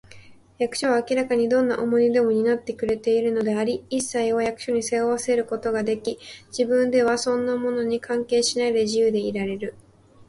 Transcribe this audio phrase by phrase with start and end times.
[0.57, 9.75] 役所は明らかにどんな重荷でも担ってくれているのであり、いっさいを役所に背負わせることができ、自分ではそんなものに関係しないで、自由でいられる